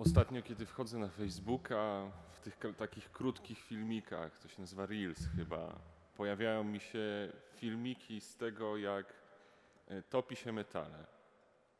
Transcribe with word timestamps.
Ostatnio, 0.00 0.42
kiedy 0.42 0.66
wchodzę 0.66 0.98
na 0.98 1.08
Facebooka, 1.08 2.10
w 2.32 2.40
tych 2.40 2.58
takich 2.76 3.12
krótkich 3.12 3.58
filmikach, 3.58 4.38
to 4.38 4.48
się 4.48 4.60
nazywa 4.60 4.86
Reels 4.86 5.28
chyba, 5.36 5.78
pojawiają 6.16 6.64
mi 6.64 6.80
się 6.80 7.32
filmiki 7.54 8.20
z 8.20 8.36
tego, 8.36 8.76
jak 8.76 9.14
e, 9.88 10.02
topi 10.02 10.36
się 10.36 10.52
metale. 10.52 11.06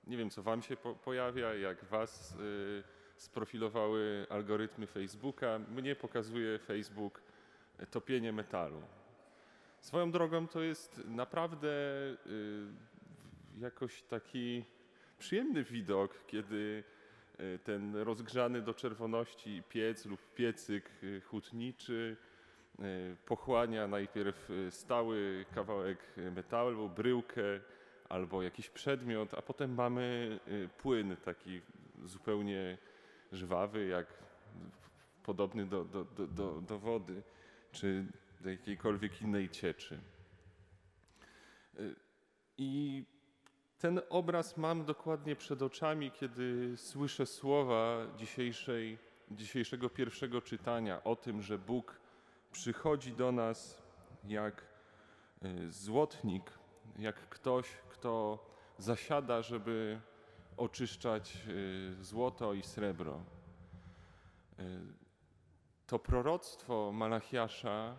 Nie 0.06 0.16
wiem, 0.16 0.30
co 0.30 0.42
wam 0.42 0.62
się 0.62 0.76
po 0.76 0.94
pojawia, 0.94 1.54
jak 1.54 1.84
was 1.84 2.36
y, 2.40 2.82
sprofilowały 3.16 4.26
algorytmy 4.30 4.86
Facebooka. 4.86 5.58
Mnie 5.58 5.96
pokazuje 5.96 6.58
Facebook 6.58 7.22
e, 7.78 7.86
topienie 7.86 8.32
metalu. 8.32 8.82
Swoją 9.80 10.10
drogą 10.10 10.48
to 10.48 10.62
jest 10.62 11.02
naprawdę 11.04 11.68
y, 12.26 12.66
jakoś 13.58 14.02
taki 14.02 14.64
przyjemny 15.18 15.64
widok, 15.64 16.26
kiedy 16.26 16.84
ten 17.64 17.96
rozgrzany 17.96 18.62
do 18.62 18.74
czerwoności 18.74 19.62
piec 19.68 20.06
lub 20.06 20.34
piecyk 20.34 20.90
y, 21.02 21.20
hutniczy 21.20 22.16
y, 22.80 23.16
pochłania 23.26 23.86
najpierw 23.86 24.50
y, 24.50 24.70
stały 24.70 25.44
kawałek 25.54 25.98
metalu, 26.16 26.88
bryłkę 26.88 27.42
albo 28.08 28.42
jakiś 28.42 28.70
przedmiot, 28.70 29.34
a 29.34 29.42
potem 29.42 29.74
mamy 29.74 30.38
y, 30.48 30.68
płyn 30.78 31.16
taki 31.16 31.60
zupełnie 32.04 32.78
żwawy, 33.32 33.86
jak 33.86 34.06
podobny 35.22 35.66
do, 35.66 35.84
do, 35.84 36.04
do, 36.04 36.60
do, 36.60 36.78
wody 36.78 37.22
czy 37.72 38.04
do 38.40 38.50
jakiejkolwiek 38.50 39.22
innej 39.22 39.48
cieczy. 39.48 40.00
Y, 41.78 41.94
I 42.58 43.04
ten 43.80 44.00
obraz 44.10 44.56
mam 44.56 44.84
dokładnie 44.84 45.36
przed 45.36 45.62
oczami, 45.62 46.10
kiedy 46.10 46.76
słyszę 46.76 47.26
słowa 47.26 48.06
dzisiejszej, 48.16 48.98
dzisiejszego 49.30 49.90
pierwszego 49.90 50.42
czytania 50.42 51.04
o 51.04 51.16
tym, 51.16 51.42
że 51.42 51.58
Bóg 51.58 52.00
przychodzi 52.52 53.12
do 53.12 53.32
nas 53.32 53.82
jak 54.24 54.64
y, 55.44 55.72
złotnik, 55.72 56.50
jak 56.98 57.28
ktoś, 57.28 57.68
kto 57.88 58.38
zasiada, 58.78 59.42
żeby 59.42 60.00
oczyszczać 60.56 61.46
y, 61.48 62.04
złoto 62.04 62.54
i 62.54 62.62
srebro. 62.62 63.20
Y, 64.58 64.62
To 65.86 65.98
proroctwo 65.98 66.92
Malachiasza, 66.92 67.96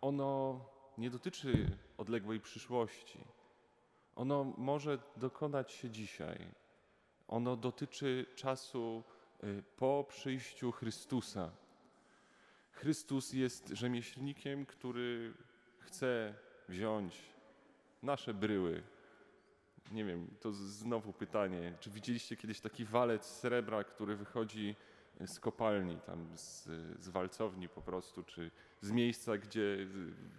ono 0.00 0.60
nie 0.98 1.10
dotyczy 1.10 1.78
odległej 1.98 2.40
przyszłości. 2.40 3.35
Ono 4.16 4.44
może 4.44 4.98
dokonać 5.16 5.72
się 5.72 5.90
dzisiaj. 5.90 6.48
Ono 7.28 7.56
dotyczy 7.56 8.26
czasu 8.34 9.04
y, 9.44 9.62
po 9.76 10.04
przyjściu 10.08 10.72
Chrystusa. 10.72 11.50
Chrystus 12.72 13.32
jest 13.32 13.68
rzemieślnikiem, 13.68 14.66
który 14.66 15.34
chce 15.78 16.34
wziąć 16.68 17.22
nasze 18.02 18.34
bryły. 18.34 18.82
Nie 19.92 20.04
wiem, 20.04 20.28
to 20.40 20.52
znowu 20.52 21.12
pytanie. 21.12 21.74
Czy 21.80 21.90
widzieliście 21.90 22.36
kiedyś 22.36 22.60
taki 22.60 22.84
walec 22.84 23.26
srebra, 23.26 23.84
który 23.84 24.16
wychodzi 24.16 24.76
z 25.26 25.40
kopalni, 25.40 25.98
tam 26.06 26.36
z, 26.36 26.64
z 27.00 27.08
walcowni 27.08 27.68
po 27.68 27.82
prostu, 27.82 28.22
czy 28.22 28.50
z 28.80 28.90
miejsca, 28.90 29.38
gdzie 29.38 29.60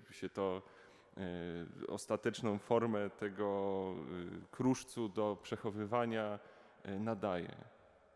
y, 0.09 0.13
się 0.13 0.29
to 0.29 0.61
ostateczną 1.87 2.57
formę 2.57 3.09
tego 3.09 3.95
y, 4.43 4.51
kruszcu 4.51 5.09
do 5.09 5.37
przechowywania 5.43 6.39
e, 6.83 6.99
nadaje. 6.99 7.55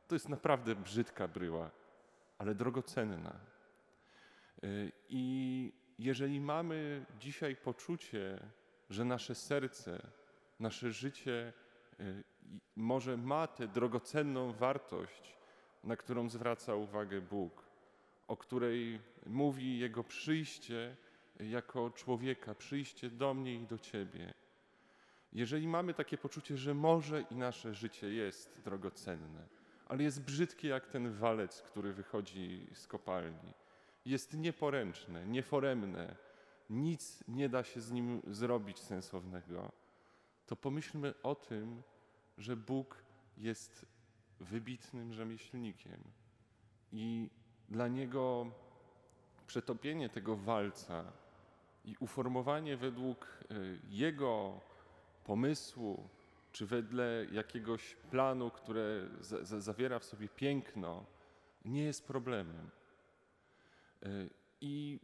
To 0.07 0.15
jest 0.15 0.29
naprawdę 0.29 0.75
brzydka 0.75 1.27
bryła, 1.27 1.71
ale 2.37 2.55
drogocenna. 2.55 3.39
I 5.09 5.73
jeżeli 5.99 6.41
mamy 6.41 7.05
dzisiaj 7.19 7.55
poczucie, 7.55 8.39
że 8.89 9.05
nasze 9.05 9.35
serce, 9.35 10.01
nasze 10.59 10.91
życie 10.91 11.53
może 12.75 13.17
ma 13.17 13.47
tę 13.47 13.67
drogocenną 13.67 14.53
wartość, 14.53 15.37
na 15.83 15.95
którą 15.95 16.29
zwraca 16.29 16.75
uwagę 16.75 17.21
Bóg, 17.21 17.65
o 18.27 18.37
której 18.37 18.99
mówi 19.25 19.79
Jego 19.79 20.03
przyjście 20.03 20.95
jako 21.49 21.89
człowieka, 21.89 22.55
przyjście 22.55 23.09
do 23.09 23.33
mnie 23.33 23.55
i 23.55 23.67
do 23.67 23.77
Ciebie. 23.77 24.33
Jeżeli 25.33 25.67
mamy 25.67 25.93
takie 25.93 26.17
poczucie, 26.17 26.57
że 26.57 26.73
może 26.73 27.21
i 27.21 27.35
nasze 27.35 27.73
życie 27.73 28.13
jest 28.13 28.61
drogocenne, 28.65 29.47
ale 29.87 30.03
jest 30.03 30.21
brzydkie 30.21 30.67
jak 30.67 30.87
ten 30.87 31.11
walec, 31.11 31.61
który 31.61 31.93
wychodzi 31.93 32.67
z 32.73 32.87
kopalni, 32.87 33.53
jest 34.05 34.33
nieporęczne, 34.33 35.27
nieforemne, 35.27 36.15
nic 36.69 37.23
nie 37.27 37.49
da 37.49 37.63
się 37.63 37.81
z 37.81 37.91
nim 37.91 38.21
zrobić 38.27 38.79
sensownego, 38.79 39.71
to 40.45 40.55
pomyślmy 40.55 41.13
o 41.23 41.35
tym, 41.35 41.83
że 42.37 42.55
Bóg 42.55 43.03
jest 43.37 43.85
wybitnym 44.39 45.13
rzemieślnikiem 45.13 46.03
i 46.91 47.29
dla 47.69 47.87
Niego 47.87 48.51
przetopienie 49.47 50.09
tego 50.09 50.35
walca 50.35 51.11
i 51.85 51.95
uformowanie 51.99 52.77
według 52.77 53.27
y, 53.51 53.79
Jego 53.89 54.59
pomysłu, 55.23 56.09
czy 56.51 56.65
wedle 56.65 57.25
jakiegoś 57.31 57.95
planu, 57.95 58.51
które 58.51 59.07
za, 59.19 59.45
za, 59.45 59.59
zawiera 59.59 59.99
w 59.99 60.05
sobie 60.05 60.29
piękno, 60.29 61.05
nie 61.65 61.83
jest 61.83 62.07
problemem. 62.07 62.69
Y, 64.05 64.29
I 64.61 64.99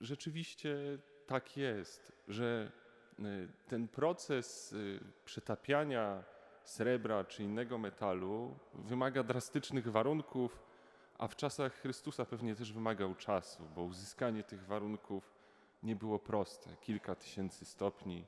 rzeczywiście 0.00 0.98
tak 1.26 1.56
jest, 1.56 2.12
że 2.28 2.72
y, 3.18 3.48
ten 3.68 3.88
proces 3.88 4.74
przetapiania 5.24 6.24
srebra 6.64 7.24
czy 7.24 7.42
innego 7.42 7.78
metalu 7.78 8.58
wymaga 8.74 9.22
drastycznych 9.22 9.90
warunków, 9.90 10.62
a 11.18 11.28
w 11.28 11.36
czasach 11.36 11.74
Chrystusa 11.74 12.24
pewnie 12.24 12.54
też 12.54 12.72
wymagał 12.72 13.14
czasu, 13.14 13.62
bo 13.74 13.82
uzyskanie 13.82 14.42
tych 14.42 14.66
warunków 14.66 15.37
nie 15.82 15.96
było 15.96 16.18
proste. 16.18 16.76
Kilka 16.80 17.14
tysięcy 17.14 17.64
stopni 17.64 18.26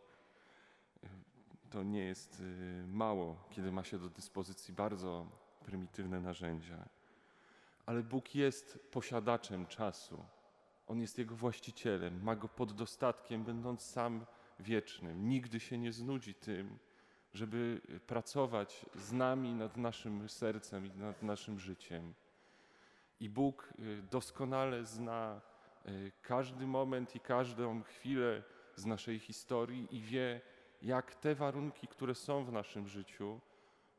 to 1.70 1.82
nie 1.82 2.04
jest 2.04 2.40
y, 2.40 2.84
mało, 2.88 3.36
kiedy 3.50 3.72
ma 3.72 3.84
się 3.84 3.98
do 3.98 4.08
dyspozycji 4.08 4.74
bardzo 4.74 5.26
prymitywne 5.64 6.20
narzędzia. 6.20 6.88
Ale 7.86 8.02
Bóg 8.02 8.34
jest 8.34 8.88
posiadaczem 8.90 9.66
czasu. 9.66 10.24
On 10.86 11.00
jest 11.00 11.18
jego 11.18 11.36
właścicielem, 11.36 12.22
ma 12.22 12.36
go 12.36 12.48
pod 12.48 12.72
dostatkiem, 12.72 13.44
będąc 13.44 13.82
sam 13.82 14.26
wiecznym. 14.60 15.28
Nigdy 15.28 15.60
się 15.60 15.78
nie 15.78 15.92
znudzi 15.92 16.34
tym, 16.34 16.78
żeby 17.34 17.80
pracować 18.06 18.86
z 18.94 19.12
nami 19.12 19.54
nad 19.54 19.76
naszym 19.76 20.28
sercem 20.28 20.86
i 20.86 20.98
nad 20.98 21.22
naszym 21.22 21.58
życiem. 21.58 22.14
I 23.20 23.28
Bóg 23.28 23.74
y, 23.78 24.02
doskonale 24.10 24.84
zna 24.84 25.40
każdy 26.22 26.66
moment 26.66 27.16
i 27.16 27.20
każdą 27.20 27.82
chwilę 27.82 28.42
z 28.76 28.86
naszej 28.86 29.18
historii 29.18 29.96
i 29.96 30.00
wie, 30.00 30.40
jak 30.82 31.14
te 31.14 31.34
warunki, 31.34 31.88
które 31.88 32.14
są 32.14 32.44
w 32.44 32.52
naszym 32.52 32.88
życiu, 32.88 33.40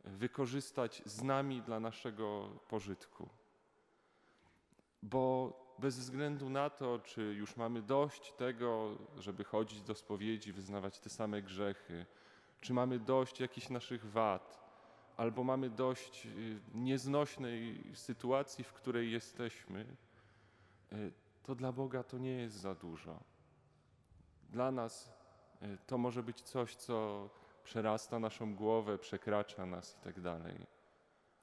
y, 0.06 0.10
wykorzystać 0.10 1.02
z 1.06 1.24
nami 1.24 1.62
dla 1.62 1.80
naszego 1.80 2.50
pożytku. 2.68 3.30
Bo 5.04 5.54
bez 5.80 6.00
względu 6.00 6.50
na 6.50 6.70
to, 6.70 7.00
czy 7.00 7.22
już 7.22 7.58
mamy 7.58 7.82
dość 7.82 8.34
tego, 8.34 8.98
żeby 9.18 9.44
chodzić 9.44 9.82
do 9.82 9.96
spowiedzi, 9.96 10.54
wyznawać 10.54 11.00
te 11.00 11.10
same 11.10 11.42
grzechy, 11.42 12.06
czy 12.62 12.74
mamy 12.74 13.00
dość 13.00 13.40
jakichś 13.40 13.70
naszych 13.70 14.12
wad, 14.12 14.62
albo 15.18 15.44
mamy 15.44 15.70
dość 15.70 16.26
y, 16.26 16.60
nieznośnej 16.74 17.84
sytuacji, 17.94 18.64
w 18.64 18.74
której 18.74 19.12
jesteśmy, 19.12 19.86
y, 20.94 21.12
to 21.44 21.56
dla 21.56 21.72
Boga 21.72 22.04
to 22.04 22.18
nie 22.18 22.32
jest 22.32 22.56
za 22.56 22.76
dużo. 22.76 23.20
Dla 24.50 24.72
nas 24.72 25.14
y, 25.62 25.78
to 25.88 25.98
może 25.98 26.24
być 26.24 26.42
coś, 26.42 26.76
co 26.76 27.30
przerasta 27.64 28.20
naszą 28.20 28.56
głowę, 28.56 28.98
przekracza 28.98 29.66
nas 29.66 29.98
i 29.98 30.04
tak 30.04 30.22
dalej. 30.22 30.66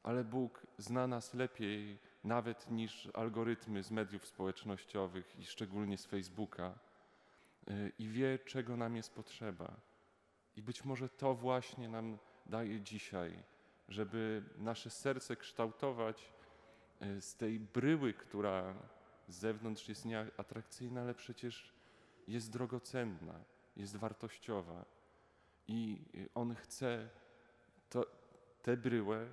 Ale 0.03 0.25
Bóg 0.25 0.67
zna 0.79 1.07
nas 1.07 1.35
lepiej 1.35 1.99
nawet 2.25 2.71
niż 2.71 3.09
algorytmy 3.15 3.83
z 3.83 3.91
mediów 3.91 4.27
społecznościowych 4.27 5.39
i 5.39 5.45
szczególnie 5.45 5.99
z 5.99 6.07
Facebooka 6.07 6.79
y, 7.71 7.93
i 7.99 8.09
wie, 8.09 8.39
czego 8.39 8.77
nam 8.77 8.97
jest 8.97 9.15
potrzeba. 9.15 9.77
I 10.57 10.63
być 10.63 10.85
może 10.85 11.09
to 11.09 11.35
właśnie 11.35 11.89
nam 11.89 12.19
daje 12.47 12.81
dzisiaj, 12.81 13.43
żeby 13.89 14.43
nasze 14.59 14.91
serce 14.91 15.37
kształtować 15.37 16.33
y, 17.03 17.21
z 17.21 17.37
tej 17.37 17.61
bryły, 17.61 18.15
która 18.15 18.75
z 19.29 19.37
zewnątrz 19.37 19.89
jest 19.89 20.05
nieatrakcyjna, 20.05 21.01
ale 21.01 21.15
przecież 21.15 21.73
jest 22.29 22.53
drogocenna, 22.53 23.45
jest 23.77 23.97
wartościowa. 23.97 24.85
I 25.67 26.05
On 26.35 26.55
chce 26.55 27.09
to, 27.91 28.07
tę 28.63 28.77
bryłę 28.77 29.29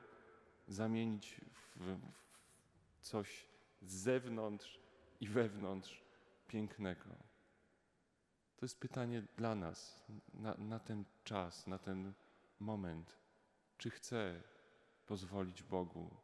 zamienić 0.68 1.42
w, 1.76 1.80
w 1.80 3.02
coś 3.02 3.48
z 3.82 3.94
zewnątrz 3.94 4.80
i 5.22 5.28
wewnątrz 5.28 6.04
pięknego. 6.48 7.10
To 8.58 8.66
jest 8.66 8.80
pytanie 8.80 9.24
dla 9.38 9.56
nas 9.56 10.04
na, 10.34 10.56
na 10.58 10.80
ten 10.80 11.06
czas, 11.24 11.68
na 11.68 11.78
ten 11.78 12.14
moment. 12.60 13.18
Czy 13.78 13.90
chcę 13.90 14.42
pozwolić 15.06 15.64
Bogu, 15.64 16.16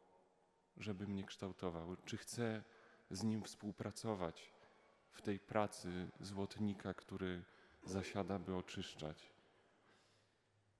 żeby 0.76 1.06
mnie 1.06 1.24
kształtował? 1.24 1.96
Czy 2.04 2.16
chcę 2.16 2.62
z 3.12 3.22
Nim 3.22 3.42
współpracować 3.42 4.52
w 5.10 5.22
tej 5.22 5.40
pracy 5.40 6.10
złotnika, 6.20 6.94
który 6.94 7.44
zasiada, 7.84 8.38
by 8.38 8.56
oczyszczać? 8.56 9.32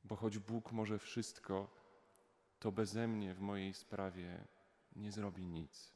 Bo 0.04 0.16
choć 0.16 0.38
Bóg 0.38 0.72
może 0.72 0.98
wszystko, 0.98 1.70
to 2.58 2.72
beze 2.72 3.08
mnie 3.08 3.34
w 3.34 3.40
mojej 3.40 3.74
sprawie 3.74 4.44
nie 4.96 5.12
zrobi 5.12 5.46
nic. 5.46 5.92